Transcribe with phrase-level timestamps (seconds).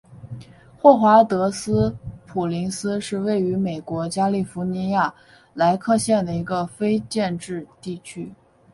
[0.79, 1.95] 霍华德斯
[2.25, 5.13] 普林斯是位于美国加利福尼亚州
[5.53, 8.33] 莱克县的一个非建制地区。